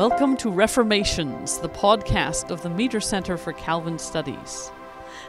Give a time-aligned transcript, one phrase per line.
[0.00, 4.72] Welcome to Reformations, the podcast of the Meeter Center for Calvin Studies.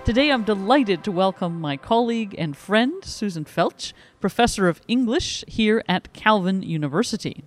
[0.05, 5.83] Today I'm delighted to welcome my colleague and friend, Susan Felch, professor of English here
[5.89, 7.43] at Calvin University.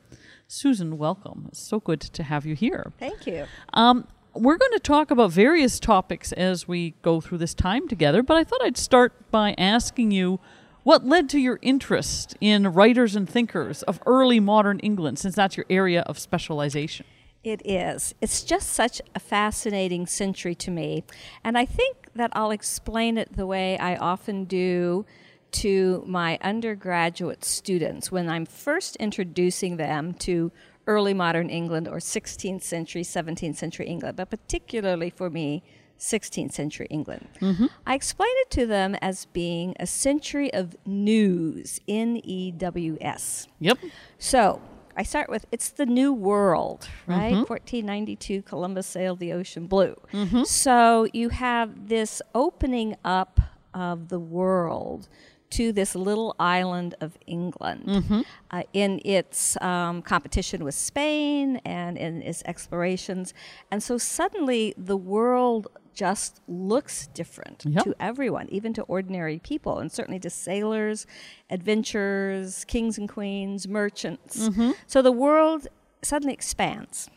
[0.49, 1.47] Susan, welcome.
[1.49, 2.93] It's so good to have you here.
[2.99, 3.47] Thank you.
[3.73, 8.23] Um, we're going to talk about various topics as we go through this time together,
[8.23, 10.41] but I thought I'd start by asking you
[10.83, 15.57] what led to your interest in writers and thinkers of early modern England, since that's
[15.57, 17.07] your area of specialization?
[17.45, 18.15] It is.
[18.23, 21.05] It's just such a fascinating century to me.
[21.45, 25.05] And I think that I'll explain it the way I often do
[25.53, 30.51] to my undergraduate students when I'm first introducing them to
[30.87, 35.63] early modern England or 16th century, 17th century England, but particularly for me,
[35.99, 37.29] 16th century England.
[37.41, 37.67] Mm-hmm.
[37.87, 43.47] I explain it to them as being a century of news, N E W S.
[43.61, 43.79] Yep.
[44.19, 44.61] So
[44.97, 47.33] I start with it's the new world, right?
[47.33, 47.53] Mm-hmm.
[47.53, 49.97] 1492, Columbus sailed the ocean blue.
[50.13, 50.45] Mm-hmm.
[50.45, 53.41] So you have this opening up
[53.73, 55.09] of the world
[55.51, 58.21] to this little island of England mm-hmm.
[58.51, 63.35] uh, in its um, competition with Spain and in its explorations.
[63.71, 67.85] And so suddenly the world just looks different yep.
[67.85, 71.07] to everyone, even to ordinary people, and certainly to sailors,
[71.51, 74.49] adventurers, kings and queens, merchants.
[74.49, 74.73] Mm-hmm.
[74.87, 75.69] So the world
[76.03, 77.09] suddenly expands.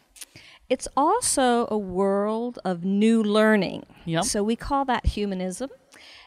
[0.69, 3.85] It's also a world of new learning.
[4.05, 4.25] Yep.
[4.25, 5.69] So we call that humanism.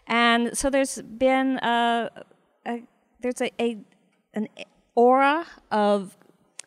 [0.06, 2.10] And so there's been a,
[2.66, 2.82] a
[3.20, 3.78] there's a, a
[4.34, 4.48] an
[4.94, 6.16] aura of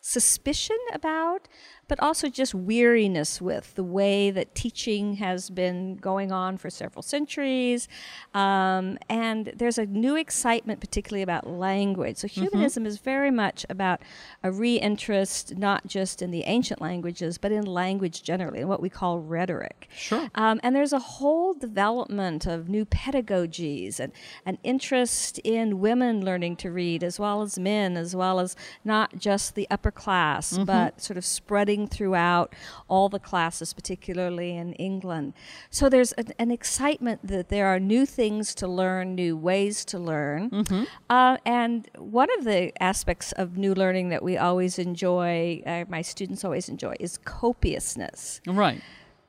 [0.02, 1.48] suspicion about
[1.94, 7.04] but also just weariness with the way that teaching has been going on for several
[7.04, 7.88] centuries.
[8.34, 12.18] Um, and there's a new excitement, particularly about language.
[12.18, 12.46] So, mm-hmm.
[12.46, 12.88] humanism mm-hmm.
[12.88, 14.02] is very much about
[14.42, 18.90] a reinterest, not just in the ancient languages, but in language generally, and what we
[18.90, 19.88] call rhetoric.
[19.96, 20.32] Sure.
[20.34, 24.12] Um, and there's a whole development of new pedagogies and
[24.48, 29.20] an interest in women learning to read, as well as men, as well as not
[29.20, 30.64] just the upper class, mm-hmm.
[30.64, 32.54] but sort of spreading throughout
[32.88, 35.34] all the classes, particularly in England.
[35.70, 40.00] So there's an, an excitement that there are new things to learn, new ways to
[40.00, 40.50] learn.
[40.50, 40.84] Mm-hmm.
[41.10, 46.02] Uh, and one of the aspects of new learning that we always enjoy, uh, my
[46.02, 48.42] students always enjoy, is copiousness.
[48.48, 48.82] Right.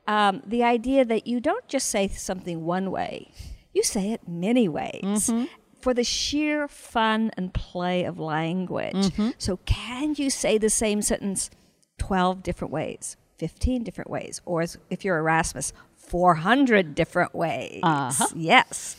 [0.06, 3.31] Um, the idea that you don't just say something one way,
[3.72, 5.03] you say it many ways.
[5.03, 5.44] Mm-hmm
[5.84, 8.94] for the sheer fun and play of language.
[8.94, 9.31] Mm-hmm.
[9.36, 11.50] So, can you say the same sentence
[11.99, 17.81] 12 different ways, 15 different ways, or if you're Erasmus, 400 different ways.
[17.82, 18.27] Uh-huh.
[18.34, 18.97] Yes.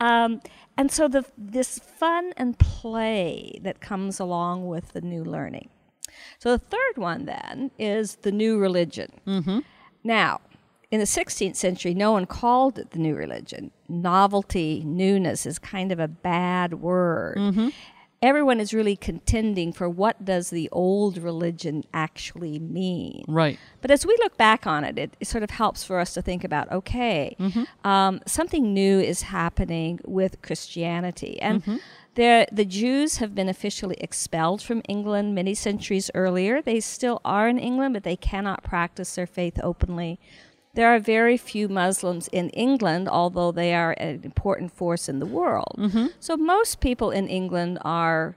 [0.00, 0.40] Um,
[0.76, 5.68] and so the, this fun and play that comes along with the new learning.
[6.38, 9.20] So the third one then is the new religion.
[9.26, 9.60] Mm-hmm.
[10.04, 10.40] Now,
[10.90, 13.70] in the 16th century, no one called it the new religion.
[13.88, 17.38] Novelty, newness is kind of a bad word.
[17.38, 17.68] Mm-hmm
[18.22, 23.24] everyone is really contending for what does the old religion actually mean.
[23.26, 23.58] Right.
[23.80, 26.22] But as we look back on it, it, it sort of helps for us to
[26.22, 27.64] think about okay, mm-hmm.
[27.86, 31.40] um, something new is happening with Christianity.
[31.40, 31.76] And mm-hmm.
[32.14, 36.60] The, the Jews have been officially expelled from England many centuries earlier.
[36.60, 40.20] They still are in England, but they cannot practice their faith openly.
[40.74, 45.26] There are very few Muslims in England, although they are an important force in the
[45.26, 45.74] world.
[45.78, 46.06] Mm-hmm.
[46.18, 48.36] So most people in England are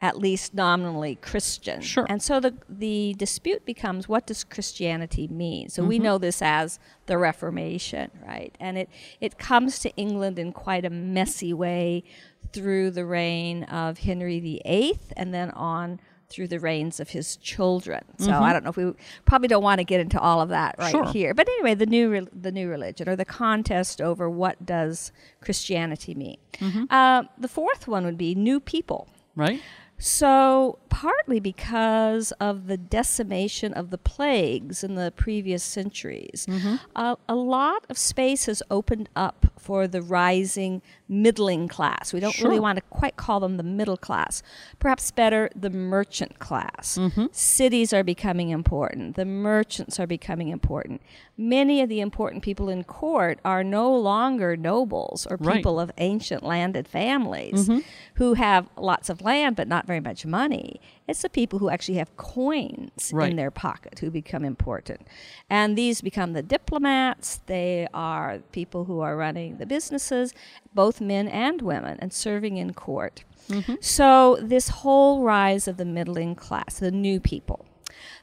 [0.00, 1.80] at least nominally Christian.
[1.80, 2.06] Sure.
[2.08, 5.68] And so the the dispute becomes what does Christianity mean?
[5.68, 5.88] So mm-hmm.
[5.88, 8.54] we know this as the Reformation, right?
[8.60, 8.88] And it
[9.20, 12.04] it comes to England in quite a messy way
[12.52, 16.00] through the reign of Henry VIII and then on
[16.30, 18.02] through the reigns of his children.
[18.18, 18.42] So mm-hmm.
[18.42, 18.92] I don't know if we
[19.24, 21.10] probably don't want to get into all of that right sure.
[21.10, 21.32] here.
[21.32, 26.14] But anyway, the new re- the new religion or the contest over what does Christianity
[26.14, 26.38] mean.
[26.54, 26.84] Mm-hmm.
[26.90, 29.08] Uh, the fourth one would be new people.
[29.34, 29.62] Right.
[29.98, 36.76] So, partly because of the decimation of the plagues in the previous centuries, mm-hmm.
[36.94, 42.12] uh, a lot of space has opened up for the rising middling class.
[42.12, 42.48] We don't sure.
[42.48, 44.42] really want to quite call them the middle class.
[44.78, 46.96] Perhaps better, the merchant class.
[46.96, 47.26] Mm-hmm.
[47.32, 51.02] Cities are becoming important, the merchants are becoming important.
[51.40, 55.84] Many of the important people in court are no longer nobles or people right.
[55.84, 57.78] of ancient landed families mm-hmm.
[58.14, 60.80] who have lots of land but not very much money.
[61.06, 63.30] It's the people who actually have coins right.
[63.30, 65.06] in their pocket who become important.
[65.48, 70.34] And these become the diplomats, they are people who are running the businesses,
[70.74, 73.22] both men and women, and serving in court.
[73.48, 73.74] Mm-hmm.
[73.80, 77.64] So, this whole rise of the middling class, the new people.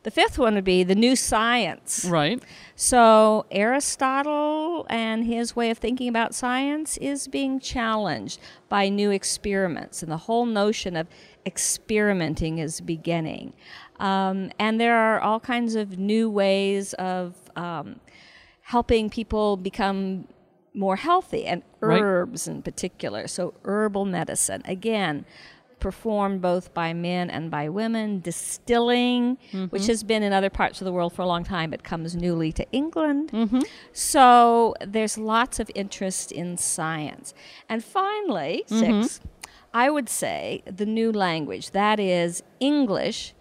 [0.04, 2.06] The fifth one would be the new science.
[2.06, 2.42] Right.
[2.76, 8.40] So Aristotle and his way of thinking about science is being challenged
[8.70, 11.08] by new experiments, and the whole notion of
[11.46, 13.54] experimenting is beginning.
[14.00, 18.00] Um, and there are all kinds of new ways of um,
[18.62, 20.28] helping people become
[20.74, 22.02] more healthy, and Right.
[22.02, 23.28] herbs in particular.
[23.28, 25.26] So herbal medicine again.
[25.86, 29.66] Performed both by men and by women, distilling, mm-hmm.
[29.66, 32.16] which has been in other parts of the world for a long time, but comes
[32.16, 33.30] newly to England.
[33.32, 33.60] Mm-hmm.
[33.94, 37.36] So there's lots of interest in science.
[37.70, 39.04] And finally, mm-hmm.
[39.04, 39.20] six,
[39.76, 43.36] I would say the new language, that is English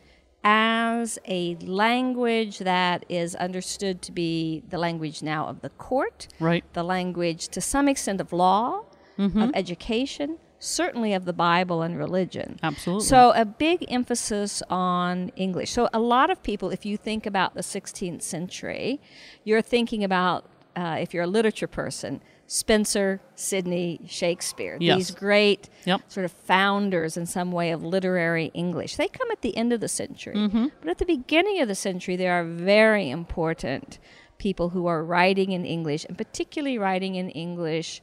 [0.45, 6.63] as a language that is understood to be the language now of the court, Right.
[6.75, 8.83] the language to some extent of law,
[9.17, 12.59] of education, certainly of the Bible and religion.
[12.63, 13.07] Absolutely.
[13.07, 15.71] So, a big emphasis on English.
[15.73, 19.01] So, a lot of people, if you think about the 16th century,
[19.45, 20.45] you're thinking about,
[20.77, 24.97] uh, if you're a literature person, Spenser, Sidney, Shakespeare, Yes.
[24.99, 26.03] these great Yep.
[26.09, 28.97] sort of founders in some way of literary English.
[28.97, 30.35] They come at the end of the century.
[30.37, 30.67] Mm-hmm.
[30.81, 33.99] But at the beginning of the century, there are very important
[34.37, 38.03] people who are writing in English, and particularly writing in English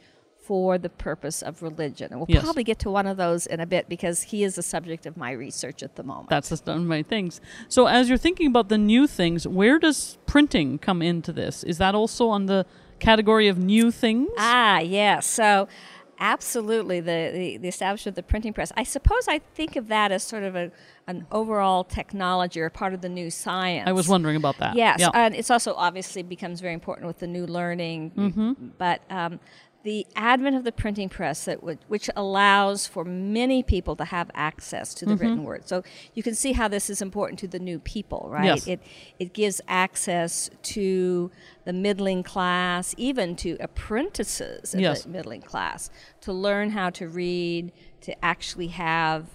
[0.52, 2.08] for the purpose of religion.
[2.12, 2.44] And we'll Yes.
[2.44, 5.16] probably get to one of those in a bit because he is the subject of
[5.16, 6.28] my research at the moment.
[6.30, 7.40] That's just one of my things.
[7.70, 11.64] So, as you're thinking about the new things, where does printing come into this?
[11.64, 12.66] Is that also on the
[13.00, 14.28] category of new things?
[14.38, 15.26] Ah, yes.
[15.26, 15.70] So,
[16.20, 18.74] absolutely, the, the, the establishment of the printing press.
[18.76, 20.70] I suppose I think of that as sort of a,
[21.08, 23.88] an overall technology or part of the new science.
[23.88, 24.76] I was wondering about that.
[24.76, 25.10] Yes, Yeah.
[25.14, 28.12] and it's also obviously becomes very important with the new learning.
[28.18, 28.52] Mm-hmm.
[28.78, 29.40] But um,
[29.84, 34.30] the advent of the printing press, that would, which allows for many people to have
[34.36, 35.22] access to the Mm-hmm.
[35.24, 35.68] written word.
[35.68, 35.84] So
[36.14, 38.46] you can see how this is important to the new people, right?
[38.46, 38.68] Yes.
[38.68, 38.80] It
[39.18, 41.32] it gives access to
[41.66, 45.04] the middling class, even to apprentices in Yes.
[45.04, 45.90] the middling class,
[46.22, 49.26] to learn how to read, to actually have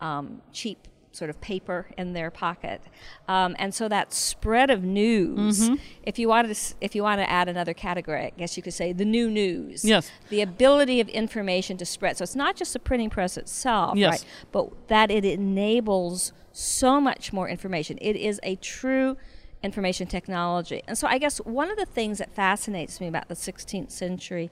[0.00, 2.80] um, cheap sort of paper in their pocket,
[3.26, 5.64] um, and so that spread of news.
[5.68, 5.74] Mm-hmm.
[6.04, 8.74] If you wanted to, if you want to add another category, I guess you could
[8.74, 9.84] say the new news.
[9.84, 10.10] Yes.
[10.28, 12.16] the ability of information to spread.
[12.16, 14.10] So it's not just the printing press itself, Yes.
[14.10, 14.24] right?
[14.52, 17.98] But that it enables so much more information.
[18.00, 19.16] It is a true
[19.62, 20.82] information technology.
[20.88, 24.50] And so I guess one of the things that fascinates me about the 16th century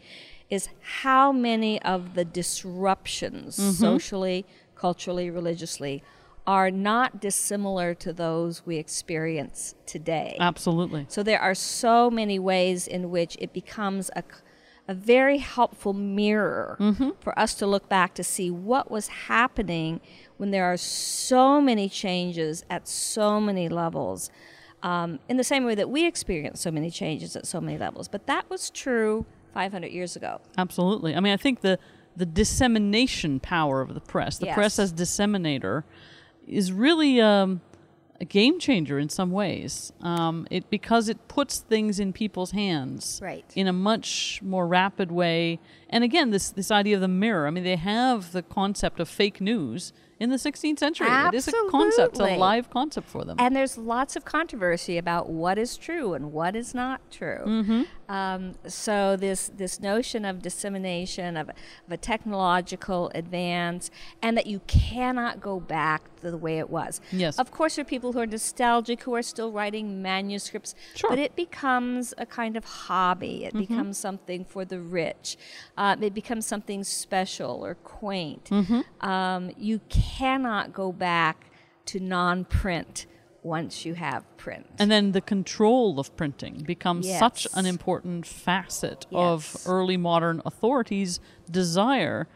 [0.51, 0.69] is
[1.01, 4.45] how many of the disruptions socially,
[4.75, 6.03] culturally, religiously
[6.49, 10.35] are not dissimilar to those we experience today.
[10.41, 11.05] Absolutely.
[11.07, 14.25] So there are so many ways in which it becomes a,
[14.89, 16.79] a very helpful mirror
[17.21, 20.01] for us to look back to see what was happening
[20.39, 24.31] when there are so many changes at so many levels.
[24.83, 28.09] Um, in the same way that we experience so many changes at so many levels.
[28.09, 30.41] But that was true 500 years ago.
[30.57, 31.15] Absolutely.
[31.15, 31.79] I mean, I think the
[32.17, 35.85] the dissemination power of the press, the press as disseminator,
[36.49, 37.61] is really um,
[38.21, 39.93] a game changer in some ways.
[40.01, 43.45] Um, it because it puts things in people's hands Right.
[43.55, 45.61] in a much more rapid way.
[45.89, 47.47] And again, this this idea of the mirror.
[47.47, 51.07] I mean, they have the concept of fake news in the 16th century.
[51.09, 53.37] It is a concept, a live concept for them.
[53.39, 57.43] And there's lots of controversy about what is true and what is not true.
[57.45, 57.83] Mm-hmm.
[58.09, 61.55] Um, so this this notion of dissemination of, of
[61.91, 63.91] a technological advance,
[64.23, 67.01] and that you cannot go back to the way it was.
[67.13, 67.39] Yes.
[67.39, 71.11] Of course, there are people who are nostalgic who are still writing manuscripts, Sure.
[71.11, 73.45] but it becomes a kind of hobby.
[73.45, 75.37] It becomes something for the rich.
[75.77, 78.51] Uh, it becomes something special or quaint.
[79.01, 79.81] Um, you
[80.17, 81.51] cannot go back
[81.87, 83.07] to non-print
[83.43, 84.67] once you have print.
[84.79, 91.21] And then the control of printing becomes such an important facet of early modern authorities'
[91.51, 92.29] desire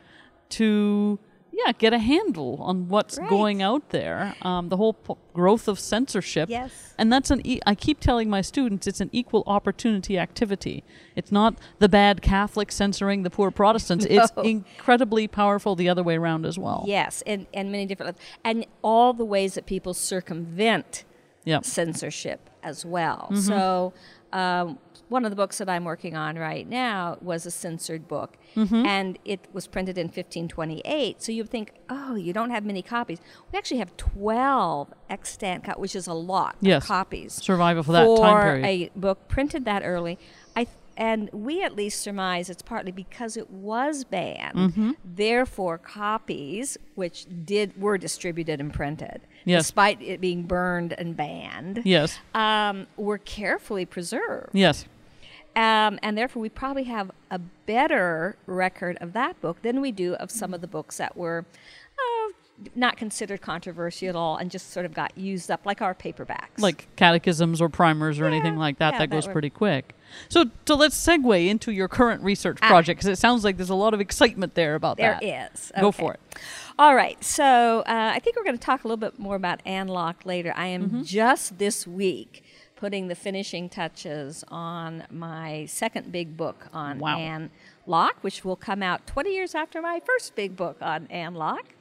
[0.51, 1.19] to,
[1.53, 3.29] yeah, get a handle on what's Right.
[3.29, 4.35] going out there.
[4.43, 6.49] Um, the whole p- growth of censorship.
[6.49, 6.95] Yes.
[6.99, 7.47] And that's an.
[7.47, 10.83] E- I keep telling my students it's an equal opportunity activity.
[11.15, 14.07] It's not the bad Catholic censoring the poor Protestants.
[14.11, 16.85] It's incredibly powerful the other way around as well.
[16.87, 21.05] Yes, and, and many different, and all the ways that people circumvent
[21.45, 21.61] Yeah.
[21.63, 23.29] censorship as well.
[23.31, 23.41] Mm-hmm.
[23.41, 23.93] So,
[24.33, 28.37] um, one of the books that I'm working on right now was a censored book,
[28.57, 28.85] Mm-hmm.
[28.87, 31.23] and it was printed in 1528.
[31.23, 33.19] So you think, oh, you don't have many copies.
[33.51, 36.83] We actually have 12 extant, co- which is a lot Yes.
[36.83, 38.65] of copies Survival for that time period.
[38.97, 40.19] a book printed that early.
[40.57, 44.55] I and we at least surmise it's partly because it was banned.
[44.55, 44.91] Mm-hmm.
[45.03, 49.63] Therefore, copies which did were distributed and printed, Yes.
[49.65, 52.19] despite it being burned and banned, Yes.
[52.35, 54.51] um, were carefully preserved.
[54.53, 54.85] Yes.
[55.55, 60.15] Um, and therefore, we probably have a better record of that book than we do
[60.15, 61.45] of some of the books that were
[61.99, 62.33] uh,
[62.75, 66.59] not considered controversial at all and just sort of got used up, like our paperbacks.
[66.59, 69.95] Like catechisms or primers or anything like that, yeah, that that goes were- pretty quick.
[70.29, 72.69] So, so let's segue into your current research Ah.
[72.69, 75.51] project because it sounds like there's a lot of excitement there about There that.
[75.53, 75.73] is.
[75.81, 75.99] Go Okay.
[76.03, 76.21] for it.
[76.79, 77.23] All right.
[77.23, 80.25] So uh, I think we're going to talk a little bit more about Anne Locke
[80.25, 80.53] later.
[80.57, 81.03] I am Mm-hmm.
[81.03, 82.45] just this week
[82.77, 87.17] putting the finishing touches on my second big book on Wow.
[87.19, 87.51] Anne
[87.87, 91.75] Locke, which will come out 20 years after my first big book on Anne Locke.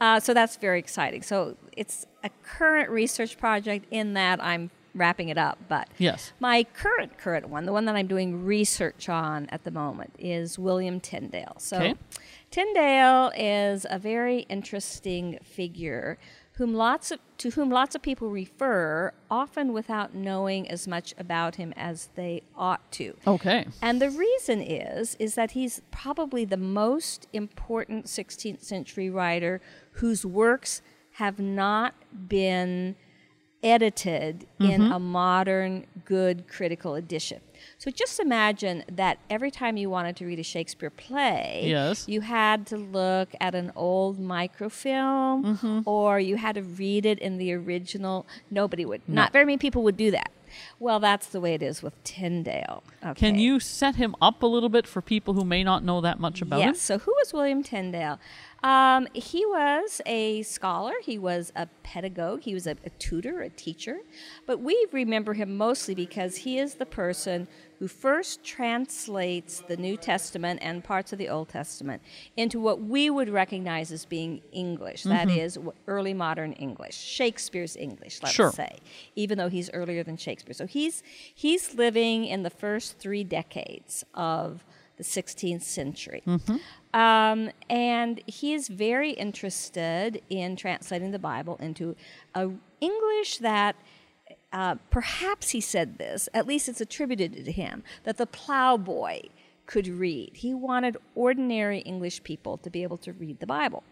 [0.00, 1.22] Uh, so that's very exciting.
[1.22, 6.32] So it's a current research project in that I'm wrapping it up, but Yes.
[6.40, 10.58] my current current one, the one that I'm doing research on at the moment, is
[10.58, 11.56] William Tyndale.
[11.58, 11.94] So Okay.
[12.50, 16.18] Tyndale is a very interesting figure
[16.52, 21.56] whom lots of to whom lots of people refer, often without knowing as much about
[21.56, 23.16] him as they ought to.
[23.26, 23.66] Okay.
[23.82, 29.60] And the reason is is that he's probably the most important 16th century writer
[29.94, 30.80] whose works
[31.14, 31.94] have not
[32.28, 32.94] been
[33.64, 34.92] edited in Mm-hmm.
[34.92, 37.40] a modern good critical edition.
[37.78, 42.06] So just imagine that every time you wanted to read a Shakespeare play, Yes.
[42.06, 45.80] you had to look at an old microfilm Mm-hmm.
[45.86, 48.26] or you had to read it in the original.
[48.50, 49.02] Nobody would.
[49.08, 50.30] Not very many people would do that.
[50.78, 52.82] Well, that's the way it is with Tyndale.
[53.04, 53.14] Okay.
[53.14, 56.20] Can you set him up a little bit for people who may not know that
[56.20, 56.68] much about yes.
[56.68, 56.74] him?
[56.74, 58.18] So, who was William Tyndale?
[58.62, 60.94] Um, he was a scholar.
[61.02, 62.40] He was a pedagogue.
[62.42, 63.98] He was a, a tutor, a teacher.
[64.46, 67.46] But we remember him mostly because he is the person
[67.78, 72.02] who first translates the New Testament and parts of the Old Testament
[72.36, 75.02] into what we would recognize as being English.
[75.04, 78.52] That is early modern English, Shakespeare's English, let's Sure.
[78.52, 78.78] say,
[79.16, 80.54] even though he's earlier than Shakespeare.
[80.54, 81.02] So he's
[81.34, 84.64] he's living in the first three decades of
[84.96, 86.22] the 16th century.
[86.92, 91.96] Um, and he is very interested in translating the Bible into
[92.34, 92.50] a
[92.80, 93.74] English that
[94.54, 99.22] uh, perhaps he said this, at least it's attributed to him, that the plowboy
[99.66, 100.30] could read.
[100.34, 103.82] He wanted ordinary English people to be able to read the Bible.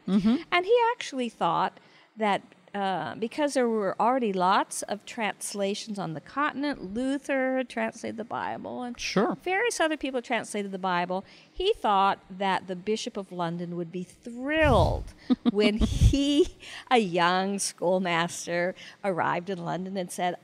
[0.52, 1.80] And he actually thought
[2.16, 2.42] that
[2.74, 8.24] uh, because there were already lots of translations on the continent, Luther had translated the
[8.24, 9.36] Bible, and Sure.
[9.44, 11.24] various other people translated the Bible.
[11.52, 15.12] He thought that the Bishop of London would be thrilled
[15.50, 16.56] when he,
[16.90, 18.74] a young schoolmaster,
[19.04, 20.36] arrived in London and said,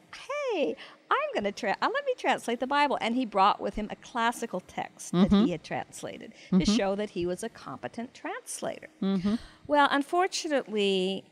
[0.52, 0.76] Hey,
[1.10, 2.98] I'm going to tra- uh, let me translate the Bible.
[3.00, 7.10] And he brought with him a classical text that he had translated to show that
[7.10, 8.88] he was a competent translator.
[9.66, 11.24] Well, unfortunately,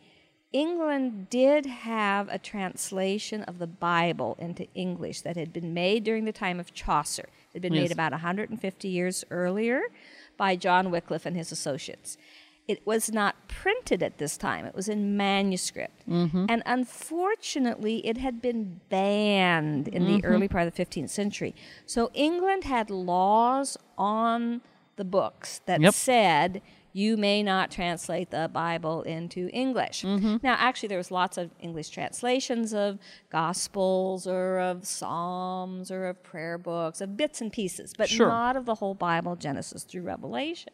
[0.56, 6.24] England did have a translation of the Bible into English that had been made during
[6.24, 7.28] the time of Chaucer.
[7.50, 7.82] It had been Yes.
[7.82, 9.82] made about 150 years earlier
[10.38, 12.16] by John Wycliffe and his associates.
[12.66, 16.08] It was not printed at this time, it was in manuscript.
[16.08, 16.46] Mm-hmm.
[16.48, 20.26] And unfortunately, it had been banned in the mm-hmm.
[20.26, 21.54] early part of the 15th century.
[21.84, 24.62] So England had laws on
[24.96, 25.92] the books that Yep.
[25.92, 26.62] said
[26.96, 30.02] you may not translate the Bible into English.
[30.02, 30.36] Mm-hmm.
[30.42, 32.98] Now, actually, there was lots of English translations of
[33.30, 38.28] Gospels or of Psalms or of prayer books, of bits and pieces, but Sure.
[38.28, 40.72] not of the whole Bible, Genesis through Revelation.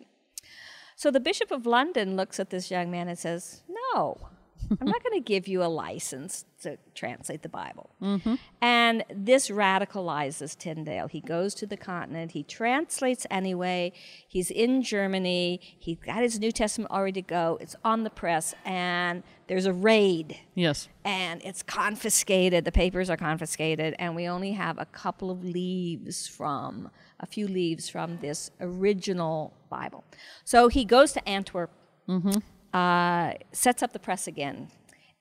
[0.95, 4.29] So the Bishop of London looks at this young man and says, No,
[4.71, 7.90] I'm not going to give you a license to translate the Bible.
[8.00, 8.35] Mm-hmm.
[8.61, 11.09] And this radicalizes Tyndale.
[11.09, 13.92] He goes to the continent, he translates anyway.
[14.26, 18.54] He's in Germany, he got his New Testament already to go, it's on the press,
[18.64, 20.88] and there's a raid Yes.
[21.04, 22.64] and it's confiscated.
[22.64, 26.90] The papers are confiscated, and we only have a couple of leaves from
[27.21, 30.04] a few leaves from this original Bible.
[30.45, 31.71] So he goes to Antwerp,
[32.09, 32.38] mm-hmm.
[32.73, 34.69] Uh, sets up the press again,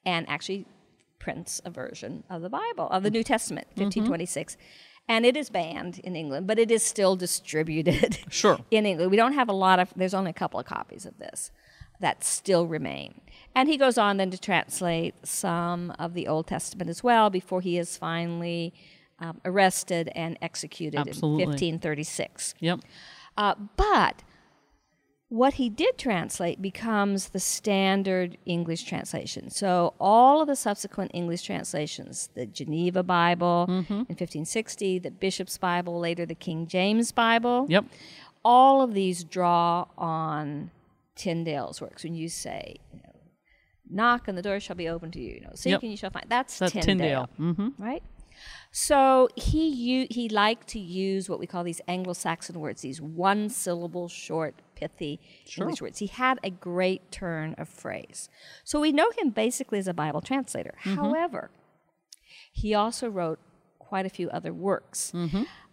[0.05, 0.65] and actually
[1.20, 4.58] prints a version of the Bible of the New Testament, 1526.
[5.08, 8.60] And it is banned in England, but it is still distributed Sure.
[8.72, 9.12] in England.
[9.12, 11.51] We don't have a lot of, there's only a couple of copies of this
[12.00, 13.22] that still remain.
[13.53, 17.62] And he goes on then to translate some of the Old Testament as well before
[17.62, 18.74] he is finally
[19.20, 21.43] um, arrested and executed Absolutely.
[21.43, 22.55] in 1536.
[22.60, 22.79] Yep.
[23.38, 24.24] Uh, but
[25.32, 29.50] what he did translate becomes the standard English translation.
[29.50, 35.98] So all of the subsequent English translations, the Geneva Bible in 1560, the Bishop's Bible,
[36.00, 37.86] later the King James Bible, Yep.
[38.44, 40.70] all of these draw on
[41.16, 42.04] Tyndale's works.
[42.04, 43.14] When you say, you know,
[43.90, 45.82] knock and the door shall be open to you, you know, seek Yep.
[45.84, 46.26] and you shall find.
[46.28, 47.54] That's, That's Tyndale, Tyndale.
[47.54, 47.82] Mm-hmm.
[47.82, 48.04] right?
[48.72, 54.08] So he u- he liked to use what we call these Anglo-Saxon words, these one-syllable,
[54.10, 55.20] short, pithy
[55.62, 56.00] English words.
[56.00, 58.30] He had a great turn of phrase.
[58.64, 60.74] So we know him basically as a Bible translator.
[60.96, 61.52] However,
[62.52, 63.40] he also wrote
[63.80, 65.12] quite a few other works.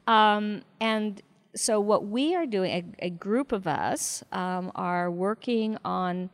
[0.07, 1.23] Um, and
[1.55, 6.31] so, what we are doing, a, a group of us, um, are working on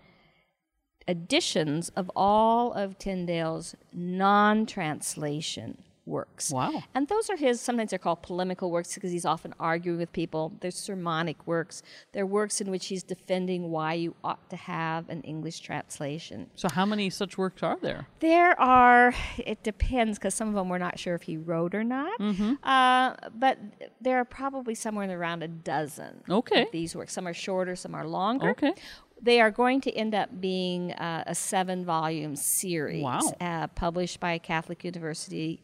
[1.08, 6.50] editions of all of Tyndale's non translation works.
[6.50, 6.82] Wow.
[6.94, 10.52] And those are his, sometimes they're called polemical works because he's often arguing with people.
[10.60, 11.82] They're sermonic works.
[12.12, 16.50] They're works in which he's defending why you ought to have an English translation.
[16.54, 18.06] So how many such works are there?
[18.20, 21.84] There are, it depends because some of them we're not sure if he wrote or
[21.84, 22.20] not.
[22.62, 23.58] Uh, but
[24.00, 26.62] there are probably somewhere in around a dozen Okay.
[26.62, 27.12] of these works.
[27.12, 28.50] Some are shorter, some are longer.
[28.50, 28.74] Okay.
[29.22, 33.20] They are going to end up being uh, a seven volume series Wow.
[33.40, 35.62] uh, published by Catholic University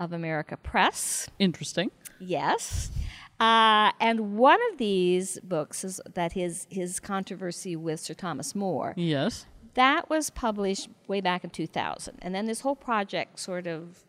[0.00, 1.28] of America Press.
[1.38, 1.92] Interesting.
[2.18, 2.90] Yes.
[3.38, 8.92] Uh, and one of these books is that his his controversy with Sir Thomas More
[8.96, 9.46] Yes.
[9.74, 14.04] that was published way back in 2000 and then this whole project sort of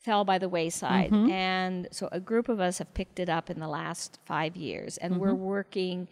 [0.00, 3.58] fell by the wayside and so a group of us have picked it up in
[3.60, 6.08] the last five years and we're working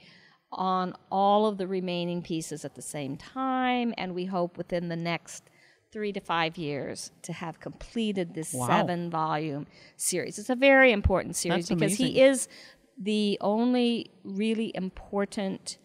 [0.53, 4.97] on all of the remaining pieces at the same time and we hope within the
[4.97, 5.51] next
[5.93, 8.67] three to five years to have completed this Wow.
[8.69, 9.67] seven volume
[9.97, 12.07] series it's a very important series That's because amazing.
[12.15, 12.49] he is
[12.97, 15.79] the only really important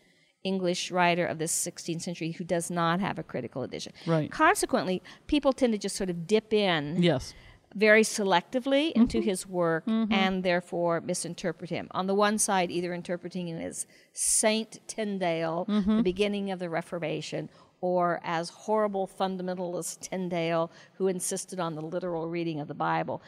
[0.43, 3.93] English writer of the 16th century who does not have a critical edition.
[4.05, 4.29] Right.
[4.29, 7.33] Consequently, people tend to just sort of dip in Yes.
[7.73, 9.27] very selectively into Mm-hmm.
[9.29, 11.87] his work and therefore misinterpret him.
[11.91, 15.97] On the one side, either interpreting him as Saint Tyndale, Mm-hmm.
[15.97, 17.49] the beginning of the Reformation,
[17.85, 23.21] or as horrible fundamentalist Tyndale who insisted on the literal reading of the Bible.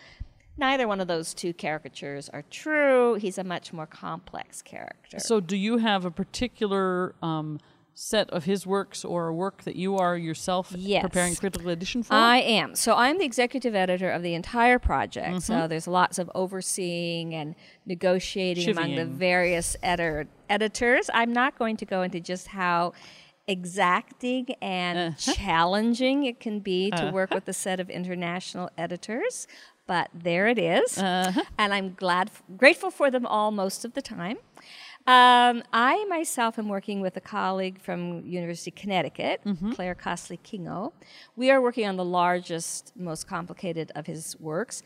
[0.57, 3.13] Neither one of those two caricatures are true.
[3.13, 5.19] He's a much more complex character.
[5.19, 7.59] So do you have a particular um,
[7.93, 11.03] set of his works or a work that you are yourself Yes.
[11.03, 12.15] preparing critical edition for?
[12.15, 12.73] I am.
[12.73, 15.27] So I'm the executive editor of the entire project.
[15.27, 15.39] Mm-hmm.
[15.39, 17.53] So there's lots of overseeing and
[17.85, 21.11] negotiating among the various editor, editors.
[21.13, 22.93] I'm not going to go into just how
[23.47, 25.33] exacting and Uh-huh.
[25.33, 29.47] challenging it can be to work with a set of international editors,
[29.87, 30.97] but there it is.
[30.97, 31.43] Uh-huh.
[31.57, 34.37] And I'm glad, grateful for them all most of the time.
[35.07, 39.71] Um, I myself am working with a colleague from University of Connecticut, Mm-hmm.
[39.71, 40.91] Clare Costley King'oo.
[41.37, 44.83] We are working on the largest, most complicated of his works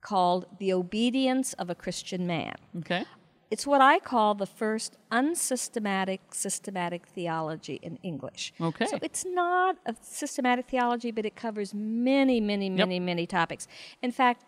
[0.00, 2.54] called The Obedience of a Christian Man.
[2.78, 3.04] okay.
[3.50, 8.52] It's what I call the first unsystematic systematic theology in English.
[8.60, 8.86] Okay.
[8.86, 13.68] So it's not a systematic theology, but it covers many, many, many, many topics.
[14.02, 14.44] In fact,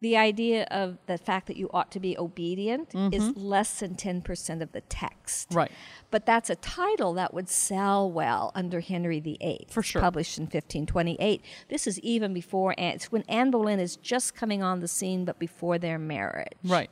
[0.00, 4.60] the idea of the fact that you ought to be obedient is less than 10%
[4.60, 5.48] of the text.
[5.48, 5.58] Mm-hmm.
[5.58, 5.72] Right.
[6.10, 9.66] But that's a title that would sell well under Henry VIII.
[9.70, 10.02] For sure.
[10.02, 11.40] Published in 1528.
[11.70, 15.24] This is even before, Anne, it's when Anne Boleyn is just coming on the scene,
[15.24, 16.52] but before their marriage.
[16.62, 16.90] Right.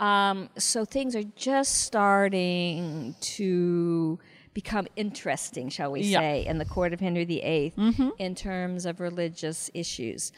[0.00, 4.18] Um, so things are just starting to
[4.54, 6.18] become interesting, shall we Yeah.
[6.20, 7.74] say, in the court of Henry VIII
[8.18, 10.32] in terms of religious issues.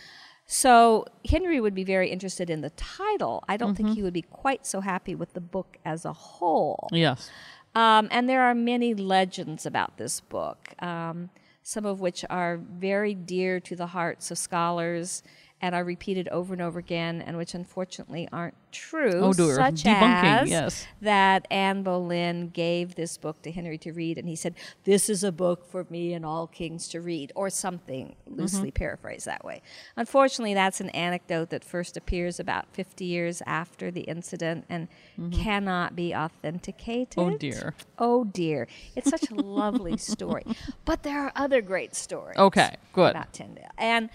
[0.46, 3.42] So Henry would be very interested in the title.
[3.48, 6.88] I don't think he would be quite so happy with the book as a whole.
[6.92, 7.30] Yes.
[7.74, 11.30] Um, and there are many legends about this book, um,
[11.62, 15.22] some of which are very dear to the hearts of scholars
[15.62, 19.12] and are repeated over and over again, and which unfortunately aren't true.
[19.20, 19.54] Oh, dear.
[19.54, 20.86] Such Debunking, as yes.
[21.00, 25.22] that Anne Boleyn gave this book to Henry to read, and he said, "This is
[25.22, 28.74] a book for me and all kings to read," or something loosely Mm-hmm.
[28.74, 29.62] paraphrased that way.
[29.96, 34.88] Unfortunately, that's an anecdote that first appears about 50 years after the incident and
[35.30, 37.16] cannot be authenticated.
[37.16, 37.34] Mm-hmm.
[37.34, 37.74] Oh, dear.
[37.98, 38.66] Oh dear.
[38.96, 40.44] It's such a lovely story.
[40.84, 42.74] But there are other great stories Okay.
[42.92, 43.10] Good.
[43.12, 43.70] about Tyndale.
[43.78, 44.10] And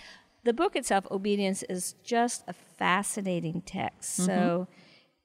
[0.47, 4.15] the book itself, Obedience, is just a fascinating text.
[4.15, 4.71] So mm-hmm.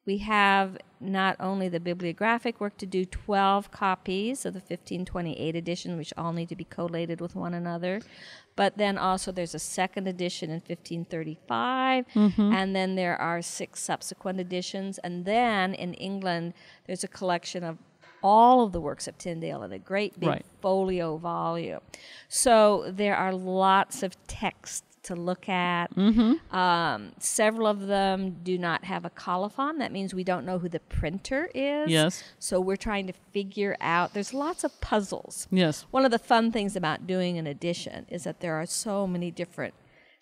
[0.05, 5.97] we have not only the bibliographic work to do 12 copies of the 1528 edition,
[5.97, 8.01] which all need to be collated with one another,
[8.57, 12.53] but then also there's a second edition in 1535, mm-hmm.
[12.53, 14.99] and then there are six subsequent editions.
[14.99, 16.53] And then in England,
[16.89, 17.79] there's a collection of
[18.25, 20.47] all of the works of Tyndale in a great big Right.
[20.61, 21.81] folio volume.
[22.29, 25.95] So there are lots of texts to look at.
[25.97, 26.55] Mm-hmm.
[26.57, 29.79] Um, several of them do not have a colophon.
[29.79, 31.91] That means we don't know who the printer is.
[31.91, 32.23] Yes.
[32.39, 34.15] So we're trying to figure out.
[34.15, 35.49] There's lots of puzzles.
[35.51, 35.87] Yes.
[35.91, 39.31] One of the fun things about doing an edition is that there are so many
[39.31, 39.75] different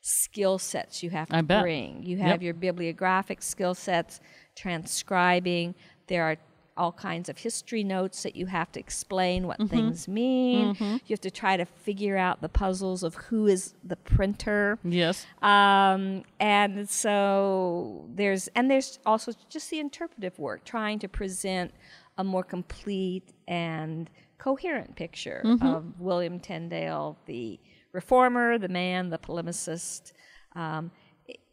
[0.02, 1.62] skill sets you have to I bet.
[1.62, 2.02] bring.
[2.02, 2.42] You have Yep.
[2.42, 4.18] your bibliographic skill sets,
[4.56, 5.74] transcribing.
[6.06, 6.36] There are
[6.76, 9.76] all kinds of history notes that you have to explain what Mm-hmm.
[9.76, 10.76] things mean.
[10.80, 14.78] You have to try to figure out the puzzles of who is the printer.
[14.84, 15.26] Yes.
[15.42, 21.72] Um, and so there's and there's also just the interpretive work, trying to present
[22.16, 27.58] a more complete and coherent picture of William Tyndale, the
[27.92, 30.12] reformer, the man, the polemicist,
[30.54, 30.90] um,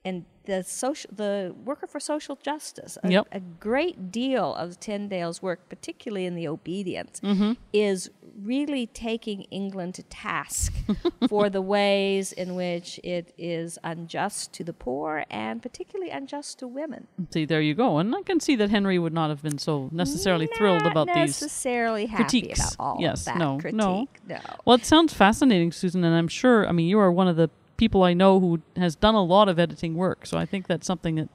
[0.05, 2.97] and the social, the worker for social justice.
[3.03, 3.27] A, Yep.
[3.33, 7.53] a great deal of Tyndale's work, particularly in the obedience, mm-hmm.
[7.73, 8.10] is
[8.41, 10.73] really taking England to task
[11.27, 16.67] for the ways in which it is unjust to the poor and particularly unjust to
[16.67, 17.07] women.
[17.31, 17.97] See, there you go.
[17.97, 21.07] And I can see that Henry would not have been so necessarily thrilled Not about
[21.07, 21.41] these.
[21.41, 22.60] necessarily happy critiques.
[22.60, 23.77] about all Yes, of that no, critique.
[23.77, 24.07] no.
[24.27, 24.39] no.
[24.63, 27.49] Well, it sounds fascinating, Susan, and I'm sure, I mean, you are one of the
[27.78, 30.26] people I know who has done a lot of editing work.
[30.26, 31.30] So I think that's something that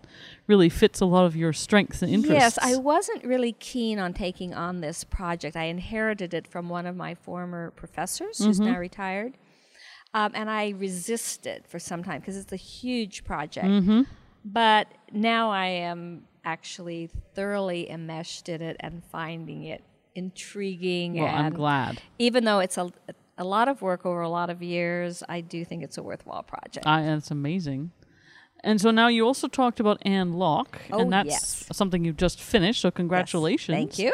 [0.46, 2.40] really fits a lot of your strengths and interests.
[2.40, 5.56] Yes, I wasn't really keen on taking on this project.
[5.56, 8.72] I inherited it from one of my former professors who's Mm-hmm.
[8.72, 9.38] now retired.
[10.14, 13.66] Um, and I resisted for some time because it's a huge project.
[13.66, 14.02] Mm-hmm.
[14.44, 19.82] But now I am actually thoroughly enmeshed in it and finding it
[20.14, 21.14] intriguing.
[21.14, 22.02] Well, I'm glad.
[22.18, 22.90] Even though it's a,
[23.38, 26.42] a lot of work over a lot of years, I do think it's a worthwhile
[26.42, 26.86] project.
[26.86, 27.92] I, that's amazing.
[28.64, 31.66] And so now you also talked about Anne Locke, Oh, and that's yes.
[31.72, 32.82] something you've just finished.
[32.82, 32.94] So Yes.
[32.94, 33.76] congratulations.
[33.76, 34.12] Thank you.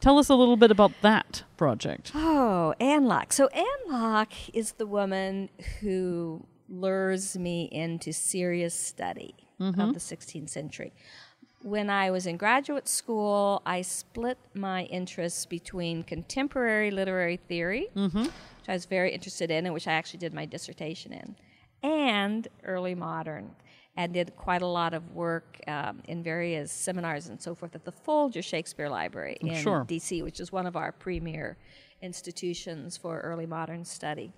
[0.00, 2.12] Tell us a little bit about that project.
[2.14, 3.32] Oh, Anne Locke.
[3.32, 5.50] So Anne Locke is the woman
[5.80, 9.92] who lures me into serious study of mm-hmm.
[9.92, 10.94] the 16th century.
[11.62, 18.68] When I was in graduate school, I split my interests between contemporary literary theory, which
[18.68, 21.36] I was very interested in and which I actually did my dissertation in,
[21.82, 23.50] and early modern,
[23.94, 27.84] and did quite a lot of work um, in various seminars and so forth at
[27.84, 29.84] the Folger Shakespeare Library in Sure.
[29.86, 31.58] DC, which is one of our premier
[32.00, 34.32] institutions for early modern study.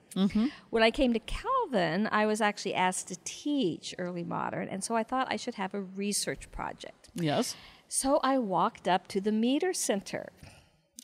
[0.71, 4.97] When I came to Calvin, I was actually asked to teach early modern, and so
[4.97, 7.02] I thought I should have a research project.
[7.15, 7.55] Yes.
[7.89, 10.33] So I walked up to the Meeter Center.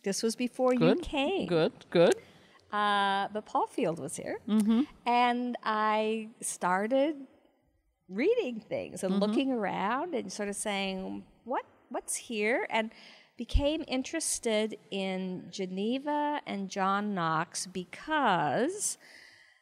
[0.05, 1.47] This was before you came.
[1.47, 1.73] Good.
[1.90, 2.14] Good.
[2.73, 4.38] Uh, but Paul Fields was here.
[5.07, 7.16] And I started
[8.09, 12.66] reading things and looking around and sort of saying, what, what's here?
[12.71, 12.90] And
[13.37, 18.99] became interested in Geneva and John Knox because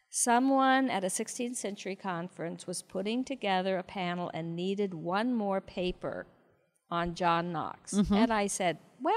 [0.08, 5.60] someone at a 16th century conference was putting together a panel and needed one more
[5.60, 6.26] paper
[6.90, 7.94] on John Knox.
[7.94, 8.14] Mm-hmm.
[8.14, 9.14] And I said, well,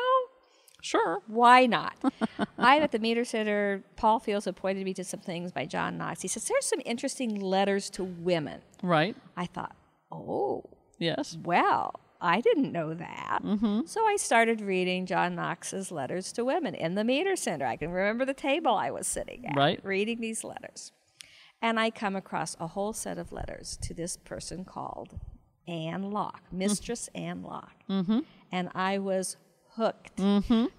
[0.81, 1.21] Sure.
[1.27, 1.97] why not?
[2.57, 3.83] I'm at the Meeter Center.
[3.97, 6.21] Paul Fields appointed me to some things by John Knox.
[6.21, 8.61] He says, There's some interesting letters to women.
[8.81, 9.15] Right.
[9.35, 9.75] I thought,
[10.11, 10.63] Oh,
[10.97, 11.37] Yes.
[11.43, 13.39] well, I didn't know that.
[13.43, 13.81] Mm-hmm.
[13.87, 17.65] So I started reading John Knox's letters to women in the Meeter Center.
[17.65, 19.79] I can remember the table I was sitting at, Right.
[19.83, 20.91] reading these letters.
[21.61, 25.19] And I come across a whole set of letters to this person called
[25.69, 27.83] Anne Locke, Mistress Anne Locke.
[28.51, 29.37] And I was
[29.75, 30.19] hooked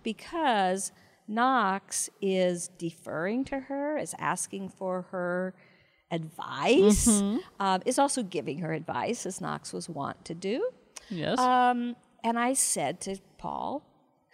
[0.03, 0.93] because
[1.29, 5.55] Knox is deferring to her, is asking for her
[6.11, 7.07] advice,
[7.61, 10.69] um, is also giving her advice, as Knox was wont to do.
[11.09, 11.39] Yes.
[11.39, 13.83] Um, and I said to Paul,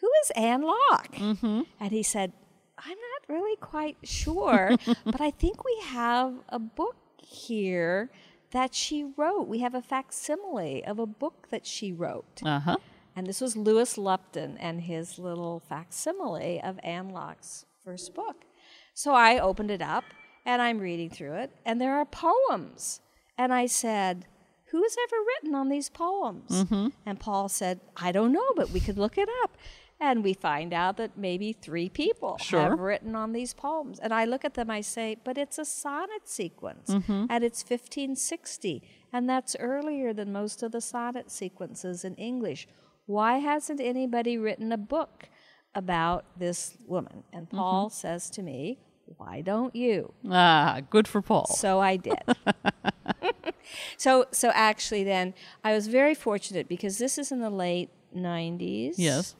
[0.01, 1.12] Who is Anne Locke?
[1.12, 1.62] Mm-hmm.
[1.79, 2.33] And he said,
[2.79, 8.11] I'm not really quite sure, but I think we have a book here
[8.57, 9.47] that she wrote.
[9.49, 12.40] We have a facsimile of a book that she wrote.
[12.45, 12.77] uh huh.
[13.14, 18.45] And this was Lewis Lupton and his little facsimile of Anne Locke's first book.
[18.92, 20.05] So I opened it up
[20.45, 23.01] and I'm reading through it, and there are poems.
[23.38, 24.27] And I said,
[24.66, 26.64] Who has ever written on these poems?
[27.07, 29.57] And Paul said, I don't know, but we could look it up.
[29.99, 32.61] And we find out that maybe three people Sure.
[32.61, 33.99] have written on these poems.
[33.99, 38.83] And I look at them, I say, but it's a sonnet sequence, and it's 1560,
[39.13, 42.69] and that's earlier than most of the sonnet sequences in English.
[43.07, 45.31] Why hasn't anybody written a book
[45.75, 47.23] about this woman?
[47.33, 48.79] And Paul says to me,
[49.17, 50.13] Why don't you?
[50.29, 51.47] Ah, good for Paul.
[51.47, 52.19] So I did.
[53.97, 58.95] so so actually then I was very fortunate because this is in the late 90s.
[58.97, 59.35] Yes.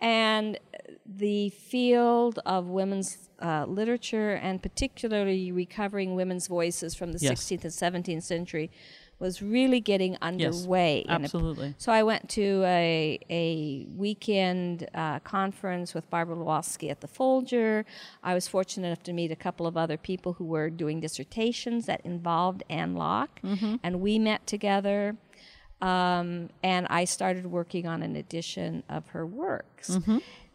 [0.00, 0.58] And
[1.06, 7.42] the field of women's uh, literature and particularly recovering women's voices from the Yes.
[7.44, 8.70] 16th and 17th century
[9.18, 11.04] was really getting underway.
[11.06, 11.74] a- absolutely.
[11.76, 17.84] so I went to a, a weekend uh, conference with Barbara Lewalski at the Folger.
[18.22, 21.84] I was fortunate enough to meet a couple of other people who were doing dissertations
[21.84, 23.40] that involved Anne Locke,
[23.82, 25.16] and we met together.
[25.80, 29.98] Um, and I started working on an edition of her works.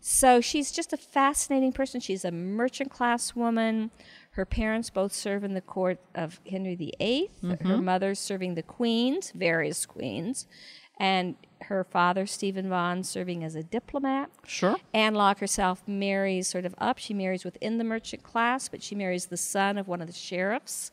[0.01, 1.99] So she's just a fascinating person.
[1.99, 3.89] She's a merchant class woman.
[4.31, 7.31] Her parents both serve in the court of Henry VIII.
[7.61, 10.45] Her mother's serving the queens, various queens,
[10.99, 14.29] and her father, Stephen Vaughan, serving as a diplomat.
[14.45, 14.75] Sure.
[14.93, 16.99] Anne Locke herself marries sort of up.
[16.99, 20.13] She marries within the merchant class, but she marries the son of one of the
[20.13, 20.91] sheriffs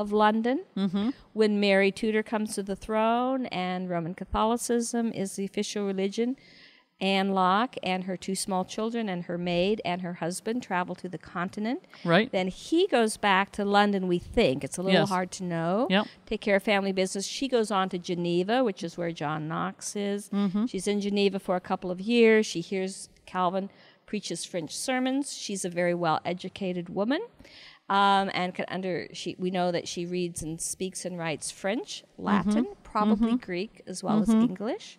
[0.00, 0.64] of London.
[0.76, 1.10] Mm-hmm.
[1.32, 6.36] When Mary Tudor comes to the throne and Roman Catholicism is the official religion,
[7.02, 11.08] Anne Locke and her two small children and her maid and her husband travel to
[11.08, 11.82] the continent.
[12.04, 12.30] Right.
[12.30, 14.62] Then he goes back to London, we think.
[14.64, 15.08] It's a little Yes.
[15.08, 15.86] hard to know.
[15.88, 16.06] Yep.
[16.26, 17.26] Take care of family business.
[17.26, 20.28] She goes on to Geneva, which is where John Knox is.
[20.28, 20.66] Mm-hmm.
[20.66, 22.44] She's in Geneva for a couple of years.
[22.44, 23.70] She hears Calvin
[24.04, 25.32] preaches French sermons.
[25.32, 27.20] She's a very well educated woman.
[27.90, 32.04] Um, and can under she we know that she reads and speaks and writes French,
[32.16, 34.98] Latin, probably Greek as well as English.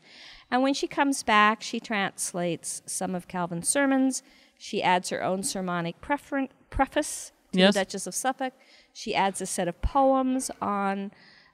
[0.52, 4.22] And when she comes back, she translates some of Calvin's sermons.
[4.58, 7.74] She adds her own sermonic preferen- preface to Yes.
[7.74, 8.54] the Duchess of Suffolk.
[8.94, 11.12] She adds a set of poems on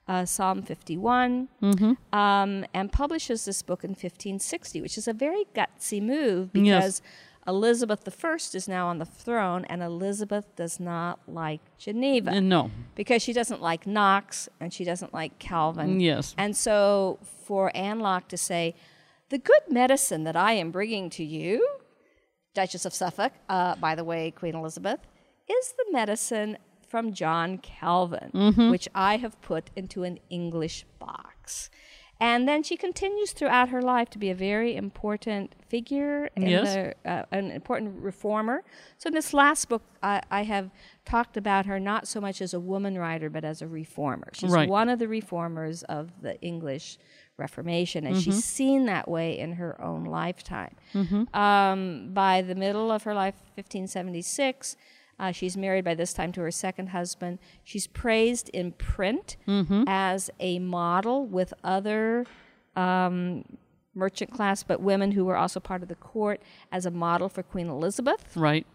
[0.08, 1.50] uh, Psalm 51
[2.14, 7.02] um, and publishes this book in 1560, which is a very gutsy move because
[7.48, 12.72] Elizabeth I is now on the throne, and Elizabeth does not like Geneva And no.
[12.96, 16.00] because she doesn't like Knox and she doesn't like Calvin.
[16.00, 16.36] Yes.
[16.38, 18.76] And so for Anne Locke to say,
[19.30, 21.68] the good medicine that I am bringing to you,
[22.54, 25.00] Duchess of Suffolk, uh, by the way, Queen Elizabeth,
[25.50, 26.58] is the medicine
[26.90, 28.70] from John Calvin, Mm-hmm.
[28.72, 31.70] which I have put into an English box.
[32.20, 36.96] And then she continues throughout her life to be a very important figure, in Yes.
[37.06, 38.64] uh, an important reformer.
[38.98, 40.72] So in this last book, I, I have
[41.06, 44.30] talked about her not so much as a woman writer, but as a reformer.
[44.34, 44.68] She's Right.
[44.68, 46.98] one of the reformers of the English
[47.38, 48.32] Reformation, and Mm-hmm.
[48.32, 50.74] she's seen that way in her own lifetime.
[51.36, 54.76] Um, by the middle of her life, 1576,
[55.20, 57.40] uh, she's married by this time to her second husband.
[57.64, 59.84] She's praised in print Mm-hmm.
[59.88, 62.26] as a model with other
[62.76, 63.44] um,
[63.96, 67.42] merchant class, but women who were also part of the court, as a model for
[67.44, 68.36] Queen Elizabeth.
[68.36, 68.66] Right.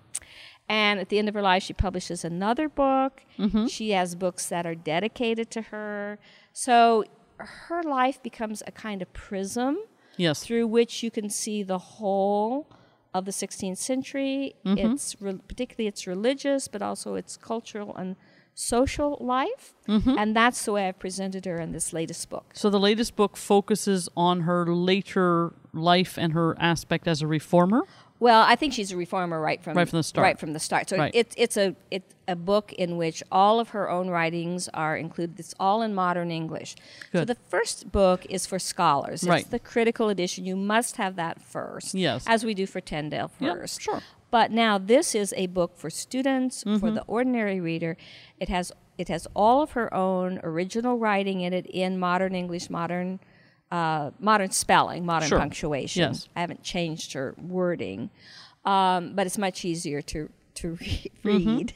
[0.69, 3.23] And at the end of her life, she publishes another book.
[3.39, 3.67] Mm-hmm.
[3.67, 6.19] She has books that are dedicated to her.
[6.53, 7.05] So
[7.37, 9.79] her life becomes a kind of prism
[10.17, 10.43] Yes.
[10.45, 12.69] through which you can see the whole
[13.15, 14.55] of the 16th century.
[14.65, 14.93] Mm-hmm.
[14.93, 18.17] It's re- particularly its religious, but also its cultural and
[18.55, 19.75] social life.
[19.89, 20.17] Mm-hmm.
[20.19, 22.51] And that's the way I've presented her in this latest book.
[22.55, 27.83] So the latest book focuses on her later life and her aspect as a reformer.
[28.23, 30.23] Well, I think she's a reformer right from Right from the start.
[30.23, 30.89] Right from the start.
[30.89, 31.11] So Right.
[31.13, 35.41] it's it's a it's a book in which all of her own writings are included.
[35.41, 36.77] It's all in modern English.
[37.11, 37.19] Good.
[37.19, 39.25] So the first book is for scholars.
[39.25, 39.51] It's Right.
[39.51, 40.45] the critical edition.
[40.45, 41.95] You must have that first.
[41.97, 42.25] Yes.
[42.29, 43.83] As we do for Tyndale Yep, first.
[43.83, 44.03] sure.
[44.31, 46.95] But now this is a book for students, for Mm-hmm.
[46.95, 47.97] the ordinary reader.
[48.39, 52.71] It has it has all of her own original writing in it in modern English,
[52.71, 53.19] modern
[53.73, 55.39] uh, modern spelling, modern Sure.
[55.39, 56.03] punctuation.
[56.13, 56.29] Yes.
[56.37, 58.11] I haven't changed her wording,
[58.65, 61.57] um, but it's much easier to to re- Mm-hmm.
[61.57, 61.73] read.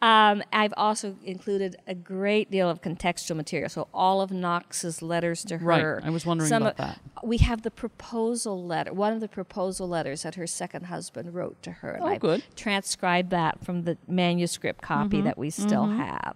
[0.00, 3.68] Um, I've also included a great deal of contextual material.
[3.68, 5.96] So all of Knox's letters to her.
[6.00, 6.06] Right.
[6.06, 7.00] I was wondering Some about of- that.
[7.22, 8.92] We have the proposal letter.
[8.94, 11.90] One of the proposal letters that her second husband wrote to her.
[11.92, 12.42] And Oh, I've good.
[12.56, 15.26] transcribed that from the manuscript copy Mm-hmm.
[15.26, 16.34] that we still have.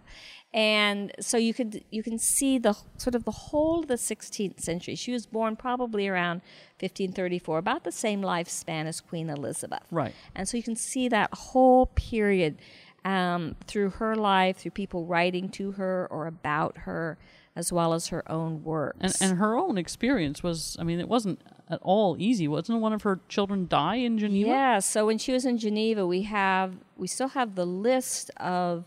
[0.55, 4.61] And so you could you can see the sort of the whole of the 16th
[4.61, 4.95] century.
[4.95, 6.39] She was born probably around
[6.81, 9.83] 1534, about the same lifespan as Queen Elizabeth.
[9.91, 10.15] Right.
[10.35, 12.57] And so you can see that whole period
[13.05, 17.19] um, through her life, through people writing to her or about her,
[17.55, 19.21] as well as her own works.
[19.21, 22.49] And, and her own experience was, I mean, it wasn't at all easy.
[22.49, 24.49] Wasn't one of her children die in Geneva?
[24.49, 24.79] Yeah.
[24.79, 28.85] So when she was in Geneva, we have we still have the list of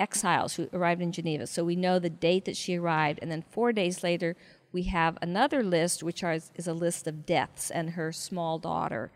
[0.00, 1.46] exiles who arrived in Geneva.
[1.46, 4.34] So we know the date that she arrived, and then four days later,
[4.72, 9.10] we have another list, which are, is a list of deaths, and her small daughter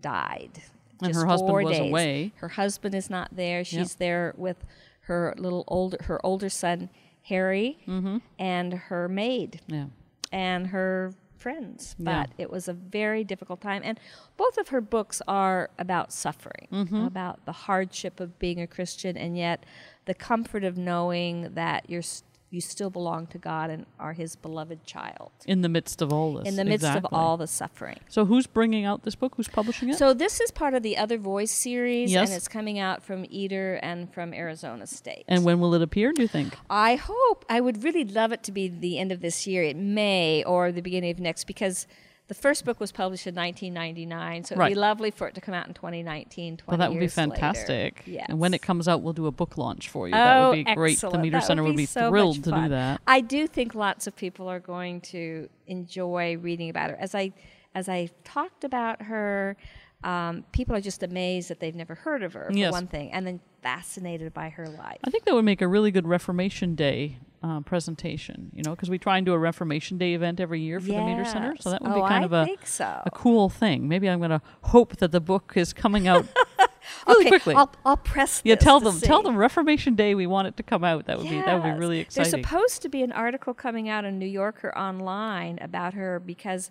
[0.00, 0.62] died.
[1.00, 1.04] Hmm.
[1.06, 1.90] And her husband was days.
[1.90, 2.32] away.
[2.36, 3.64] Her husband is not there.
[3.64, 4.58] She's there with
[5.06, 6.88] her little older her older son
[7.24, 8.18] Harry Mm-hmm.
[8.38, 9.86] and her maid Yeah.
[10.30, 11.96] and her friends.
[11.98, 12.04] Yeah.
[12.26, 13.82] But it was a very difficult time.
[13.84, 13.98] And
[14.36, 17.04] both of her books are about suffering, Mm-hmm.
[17.04, 19.64] about the hardship of being a Christian, and yet
[20.04, 22.02] the comfort of knowing that you're
[22.50, 26.34] you still belong to God and are His beloved child In the midst of all
[26.34, 26.46] this.
[26.46, 27.08] in the midst exactly.
[27.10, 27.96] of all the suffering.
[28.10, 29.36] So who's bringing out this book?
[29.36, 29.96] Who's publishing it?
[29.96, 32.28] So this is part of the Other Voice series, Yes.
[32.28, 35.24] and it's coming out from Iter and from Arizona State.
[35.28, 36.54] and when will it appear, do you think?
[36.68, 39.62] I hope I would really love it to be the end of this year.
[39.62, 41.86] It may or the beginning of next because
[42.32, 44.70] the first book was published in 1999, so it'd Right.
[44.70, 46.56] be lovely for it to come out in 2019.
[46.56, 48.02] 20 Well, that would be fantastic.
[48.06, 48.24] Yes.
[48.30, 50.12] And when it comes out, we'll do a book launch for you.
[50.12, 50.92] that Oh, would be great.
[50.94, 51.12] excellent.
[51.12, 53.02] The Meeter That Center would be, so thrilled to do that.
[53.06, 56.96] I do think lots of people are going to enjoy reading about her.
[56.96, 57.32] As I
[57.74, 59.56] as I talked about her,
[60.04, 62.70] um, people are just amazed that they've never heard of her for Yes.
[62.72, 64.98] one thing, and then fascinated by her life.
[65.04, 68.88] I think that would make a really good Reformation Day uh, presentation, you know, because
[68.90, 71.54] we try and do a Reformation Day event every year for the Meeter Center.
[71.60, 73.02] So that would be Oh, kind I of a, so.
[73.04, 73.88] a cool thing.
[73.88, 76.24] Maybe I'm going to hope that the book is coming out
[77.06, 77.54] really okay, quickly.
[77.54, 78.40] I'll, I'll press.
[78.44, 81.06] yeah, tell them, tell them Reformation Day we want it to come out.
[81.06, 82.30] That would be that would be really exciting.
[82.30, 86.70] There's supposed to be an article coming out in New Yorker online about her because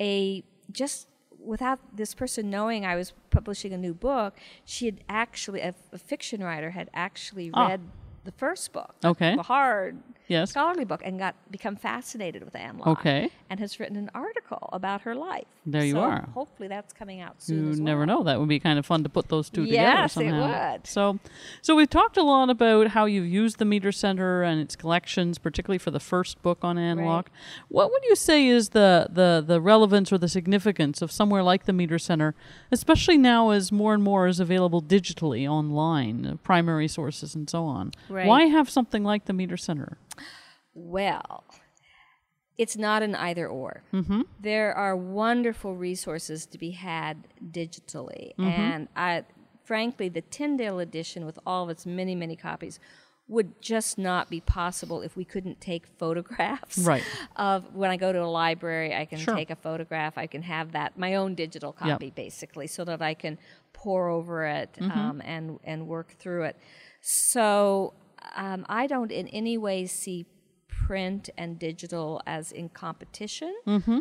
[0.00, 1.08] a just
[1.42, 5.96] without this person knowing I was publishing a new book, she had actually a, a
[5.98, 7.68] fiction writer had actually Ah.
[7.68, 7.80] read
[8.30, 9.34] the first book, Okay.
[9.36, 9.98] the hard
[10.30, 10.50] Yes.
[10.50, 13.00] scholarly book, and got become fascinated with Anne Locke.
[13.00, 13.30] Okay.
[13.50, 15.44] and has written an article about her life.
[15.66, 16.28] There you So are.
[16.34, 17.74] Hopefully, that's coming out soon.
[17.74, 18.22] You never know.
[18.22, 20.72] That would be kind of fun to put those two Yes, it together somehow.
[20.72, 20.86] would.
[20.86, 21.18] So,
[21.62, 25.36] so we've talked a lot about how you've used the Meeter Center and its collections,
[25.38, 27.06] particularly for the first book on Anne Right.
[27.06, 27.30] Locke.
[27.68, 31.64] What would you say is the, the, the relevance or the significance of somewhere like
[31.66, 32.34] the Meeter Center,
[32.70, 37.64] especially now as more and more is available digitally online, uh, primary sources and so
[37.64, 37.90] on?
[38.08, 38.26] Right.
[38.26, 39.98] Why have something like the Meeter Center?
[40.74, 41.44] Well,
[42.58, 43.82] it's not an either or.
[43.92, 44.22] Mm-hmm.
[44.40, 49.24] There are wonderful resources to be had digitally, and I,
[49.64, 52.78] frankly, the Tyndale edition with all of its many, many copies
[53.28, 57.04] would just not be possible if we couldn't take photographs Right.
[57.36, 59.36] of when I go to a library I can Sure.
[59.36, 61.88] take a photograph I can have that my own digital Yep.
[61.90, 63.38] copy basically so that I can
[63.72, 66.56] pore over it um, and and work through it
[67.02, 67.94] so
[68.34, 70.26] um, I don't in any way see
[70.70, 73.54] print and digital as in competition.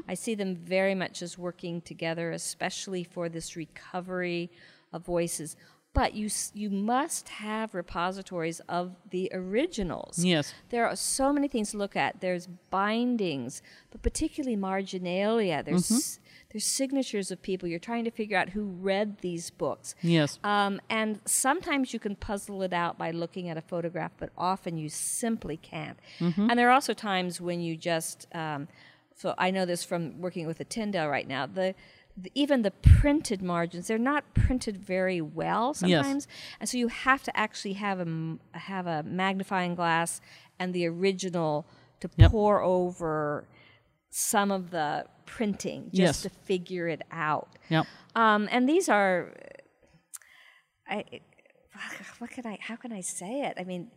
[0.08, 4.50] I see them very much as working together, especially for this recovery
[4.94, 5.56] of voices.
[5.94, 10.24] But you you must have repositories of the originals.
[10.24, 10.54] Yes.
[10.70, 12.22] There are so many things to look at.
[12.22, 15.64] There's bindings, but particularly marginalia.
[15.64, 16.24] There's Mm-hmm.
[16.52, 17.70] There's signatures of people.
[17.70, 19.94] You're trying to figure out who read these books.
[20.02, 20.40] Yes.
[20.44, 24.78] Um, and sometimes you can puzzle it out by looking at a photograph, but often
[24.78, 26.00] you simply can't.
[26.20, 26.50] Mm-hmm.
[26.50, 28.68] And there are also times when you just, um,
[29.16, 31.76] so I know this from working with a Tyndale right now, the,
[32.34, 36.28] even the printed margins, they're not printed very well sometimes.
[36.28, 36.38] yes.
[36.60, 40.20] And so you have to actually have a, have a magnifying glass
[40.58, 41.68] and the original
[42.00, 42.32] to Yep.
[42.32, 43.46] pore over
[44.10, 46.22] some of the printing just Yes.
[46.24, 47.50] to figure it out.
[47.69, 47.86] Yep.
[48.15, 49.34] Um, and these are,
[50.88, 51.04] I,
[52.17, 53.54] what can I, how can I say it?
[53.60, 53.91] I mean,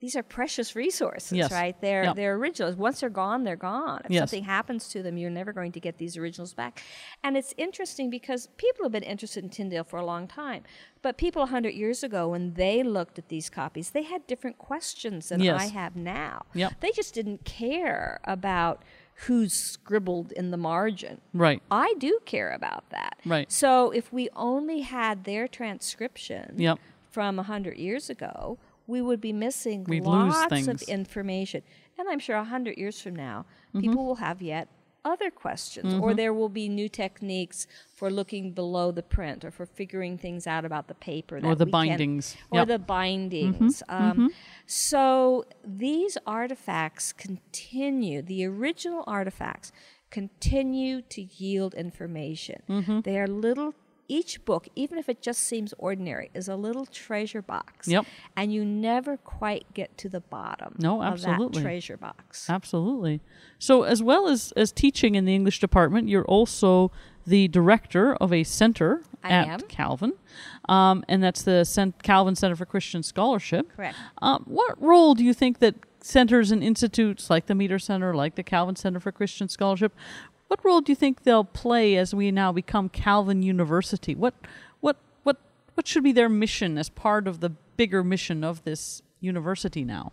[0.00, 1.52] these are precious resources, Yes.
[1.52, 1.78] right?
[1.80, 2.16] They're Yep.
[2.16, 2.74] they're originals.
[2.74, 4.00] Once they're gone, they're gone.
[4.06, 4.20] If Yes.
[4.30, 6.82] something happens to them, you're never going to get these originals back.
[7.22, 10.62] And it's interesting because people have been interested in Tyndale for a long time.
[11.02, 15.28] But people 100 years ago, when they looked at these copies, they had different questions
[15.28, 15.60] than Yes.
[15.60, 16.46] I have now.
[16.54, 16.80] Yep.
[16.80, 18.82] They just didn't care about
[19.26, 21.20] who's scribbled in the margin.
[21.34, 21.62] Right.
[21.70, 23.18] I do care about that.
[23.26, 23.50] Right.
[23.52, 26.78] So if we only had their transcription Yep.
[27.10, 31.62] from 100 years ago, we would be missing We'd lots of information.
[31.98, 33.80] And I'm sure 100 years from now, Mm-hmm.
[33.82, 34.66] people will have yet
[35.04, 39.66] other questions, or there will be new techniques for looking below the print or for
[39.66, 41.40] figuring things out about the paper.
[41.40, 42.36] That the we can- bindings.
[42.50, 42.68] or Yep.
[42.68, 43.82] the bindings.
[43.88, 44.30] Um,
[44.66, 49.72] So these artifacts continue, the original artifacts
[50.10, 52.62] continue to yield information.
[52.68, 53.00] Mm-hmm.
[53.00, 53.74] They are little,
[54.10, 57.86] each book, even if it just seems ordinary, is a little treasure box.
[57.86, 58.04] Yep.
[58.36, 61.62] And you never quite get to the bottom No, of absolutely.
[61.62, 62.50] that treasure box.
[62.50, 63.20] Absolutely.
[63.58, 66.90] So, as well as, as teaching in the English department, you're also
[67.26, 69.60] the director of a center I at am.
[69.68, 70.14] Calvin,
[70.68, 73.68] um, and that's the Cent- Calvin Center for Christian Scholarship.
[73.76, 73.96] Correct.
[74.20, 78.34] Um, what role do you think that centers and institutes like the Meeter Center, like
[78.34, 79.92] the Calvin Center for Christian Scholarship,
[80.50, 84.16] what role do you think they'll play as we now become Calvin University?
[84.16, 84.34] What,
[84.80, 85.36] what, what,
[85.74, 90.10] what should be their mission as part of the bigger mission of this university now?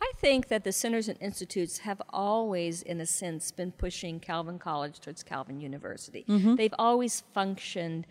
[0.00, 4.60] I think that the centers and institutes have always, in a sense, been pushing Calvin
[4.60, 6.24] College towards Calvin University.
[6.28, 6.54] Mm-hmm.
[6.54, 8.06] They've always functioned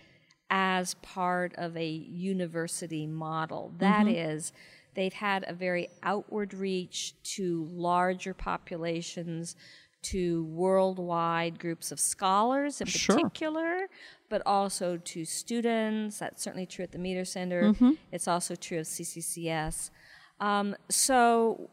[0.50, 3.72] as part of a university model.
[3.78, 4.32] That mm-hmm.
[4.32, 4.52] is,
[4.94, 9.56] they've had a very outward reach to larger populations,
[10.04, 13.16] to worldwide groups of scholars in Sure.
[13.18, 13.88] particular,
[14.30, 16.20] but also to students.
[16.20, 17.74] That's certainly true at the Meeter Center.
[18.12, 19.92] It's also true of CCCS.
[20.40, 21.70] Um, so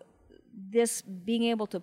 [0.55, 1.83] this being able to,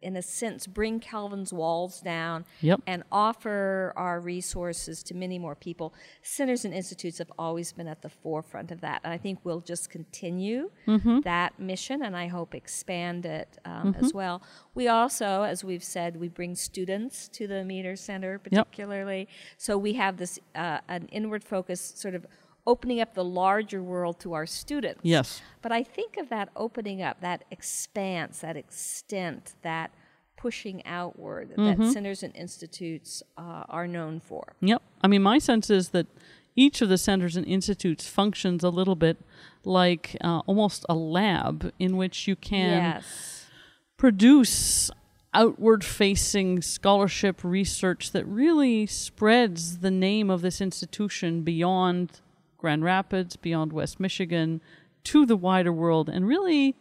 [0.00, 2.82] in a sense, bring Calvin's walls down Yep.
[2.86, 5.92] and offer our resources to many more people.
[6.22, 9.60] Centers and institutes have always been at the forefront of that, and I think we'll
[9.60, 10.70] just continue
[11.24, 14.42] that mission, and I hope expand it um, as well.
[14.74, 19.28] We also, as we've said, we bring students to the Meeter Center, particularly.
[19.56, 22.24] So we have this uh, an inward focus, sort of
[22.68, 25.00] opening up the larger world to our students.
[25.02, 25.40] Yes.
[25.62, 29.90] But I think of that opening up, that expanse, that extent, that
[30.36, 34.52] pushing outward that centers and institutes uh, are known for.
[34.60, 34.82] Yep.
[35.02, 36.06] I mean, my sense is that
[36.54, 39.16] each of the centers and institutes functions a little bit
[39.64, 43.46] like uh, almost a lab in which you can yes.
[43.96, 44.90] produce
[45.32, 52.20] outward facing scholarship research that really spreads the name of this institution beyond
[52.58, 54.60] Grand Rapids, beyond West Michigan,
[55.04, 56.76] to the wider world, and really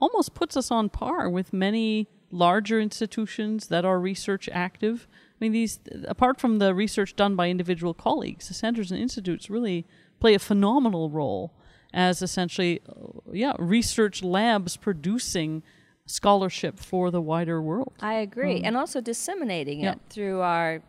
[0.00, 5.06] almost puts us on par with many larger institutions that are research active.
[5.12, 9.48] I mean, these, apart from the research done by individual colleagues, the centers and institutes
[9.48, 9.86] really
[10.20, 11.52] play a phenomenal role
[11.94, 15.62] as essentially, uh, yeah, research labs producing
[16.06, 17.92] scholarship for the wider world.
[18.00, 18.60] I agree.
[18.62, 19.92] and also disseminating Yeah.
[19.92, 20.82] it through our,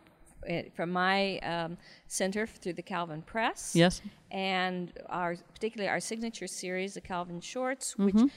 [0.74, 1.76] from my um,
[2.06, 3.72] center through the Calvin Press.
[3.74, 4.00] Yes.
[4.30, 8.04] And our, particularly our signature series, the Calvin Shorts, Mm-hmm.
[8.04, 8.32] which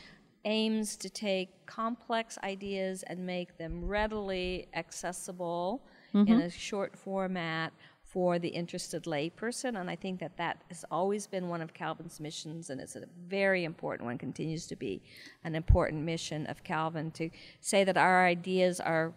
[0.45, 5.82] aims to take complex ideas and make them readily accessible
[6.14, 6.32] Mm-hmm.
[6.32, 7.74] in a short format
[8.04, 9.80] for the interested layperson.
[9.80, 13.06] And I think that that has always been one of Calvin's missions, and it's a
[13.28, 15.01] very important one, continues to be
[15.43, 17.32] an important mission of Calvin to
[17.62, 19.12] say that our ideas are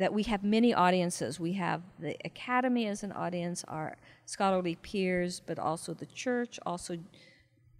[0.00, 1.38] that we have many audiences.
[1.38, 6.96] We have the academy as an audience, our scholarly peers, but also the church, also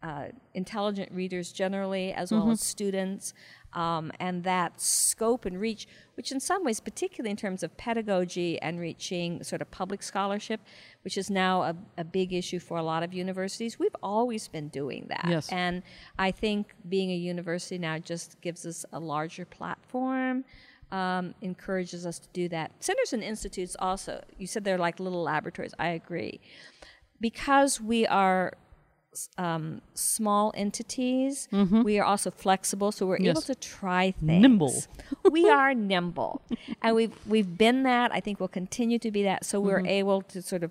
[0.03, 3.33] uh, intelligent readers generally, as well as students,
[3.73, 8.61] um, and that scope and reach, which in some ways, particularly in terms of pedagogy
[8.61, 10.61] and reaching sort of public scholarship,
[11.05, 14.69] which is now a, a big issue for a lot of universities, we've always been
[14.69, 15.27] doing that.
[15.27, 15.49] Yes.
[15.51, 15.83] And
[16.19, 20.45] I think being a university now just gives us a larger platform.
[20.93, 22.73] Um, encourages us to do that.
[22.81, 25.73] Centers and institutes also, you said they're like little laboratories.
[25.79, 26.41] I agree.
[27.21, 28.55] Because we are
[29.39, 33.53] um, small entities, we are also flexible, so we're able Mm-hmm.
[33.53, 34.43] To try things.
[34.43, 34.75] Nimble.
[35.31, 36.43] we are nimble,
[36.83, 38.11] and we've we've been that.
[38.13, 39.45] I think we'll continue to be that.
[39.45, 39.87] So we're Mm-hmm.
[40.01, 40.71] able to sort of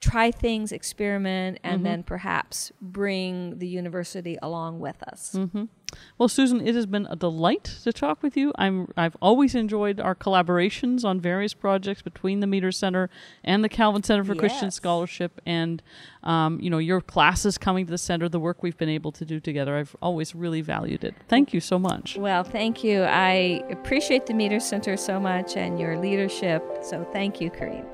[0.00, 1.74] try things, experiment, Mm-hmm.
[1.74, 5.34] and then perhaps bring the university along with us.
[5.36, 5.64] Mm-hmm.
[6.18, 8.52] Well, Susan, it has been a delight to talk with you.
[8.58, 13.08] I'm I've always enjoyed our collaborations on various projects between the Meeter Center
[13.42, 15.82] and the Calvin Center for Christian Scholarship, and
[16.22, 19.24] um, you know your classes coming to the center, the work we've been able to
[19.24, 19.76] do together.
[19.76, 21.14] I've always really valued it.
[21.26, 22.16] Thank you so much.
[22.18, 23.02] Well, thank you.
[23.02, 26.62] I appreciate the Meeter Center so much and your leadership.
[26.82, 27.86] So thank you, Karin.